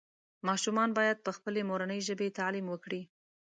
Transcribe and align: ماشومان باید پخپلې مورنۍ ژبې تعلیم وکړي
ماشومان 0.47 0.89
باید 0.97 1.23
پخپلې 1.27 1.61
مورنۍ 1.69 1.99
ژبې 2.07 2.27
تعلیم 2.39 2.65
وکړي 2.69 3.01